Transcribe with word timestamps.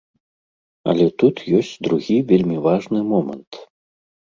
Але 0.93 1.05
тут 1.23 1.35
ёсць 1.59 1.81
другі 1.89 2.17
вельмі 2.33 2.57
важны 2.67 2.99
момант. 3.15 3.63